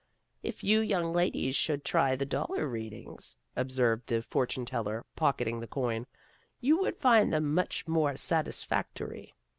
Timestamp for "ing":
5.47-5.59